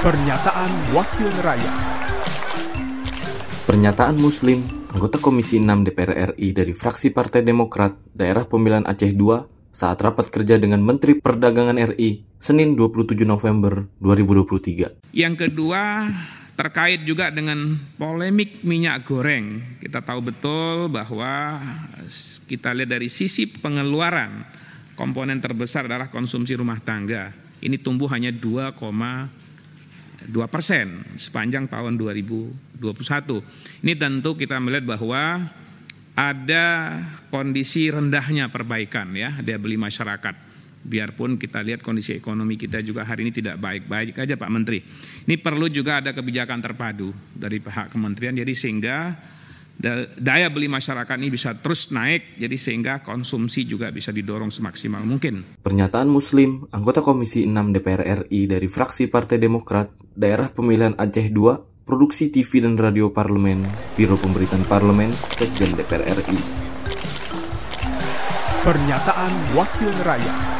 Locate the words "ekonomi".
42.16-42.56